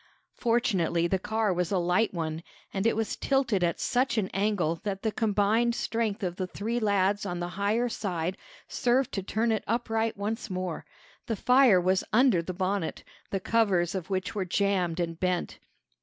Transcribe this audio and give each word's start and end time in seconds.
Fortunately, 0.33 1.05
the 1.05 1.19
car 1.19 1.53
was 1.53 1.71
a 1.71 1.77
light 1.77 2.11
one, 2.11 2.41
and 2.73 2.87
it 2.87 2.95
was 2.95 3.15
tilted 3.15 3.63
at 3.63 3.79
such 3.79 4.17
an 4.17 4.29
angle 4.29 4.77
that 4.81 5.03
the 5.03 5.11
combined 5.11 5.75
strength 5.75 6.23
of 6.23 6.37
the 6.37 6.47
three 6.47 6.79
lads 6.79 7.23
on 7.23 7.39
the 7.39 7.49
higher 7.49 7.87
side 7.87 8.35
served 8.67 9.11
to 9.11 9.21
turn 9.21 9.51
it 9.51 9.63
upright 9.67 10.17
once 10.17 10.49
more. 10.49 10.87
The 11.27 11.35
fire 11.35 11.79
was 11.79 12.03
under 12.11 12.41
the 12.41 12.51
bonnet, 12.51 13.03
the 13.29 13.39
covers 13.39 13.93
of 13.93 14.09
which 14.09 14.33
were 14.33 14.43
jammed 14.43 14.99
and 14.99 15.19
bent. 15.19 15.59